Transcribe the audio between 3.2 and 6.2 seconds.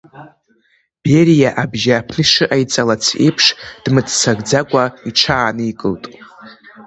еиԥш, дрыцымцакәа иҽааникылт.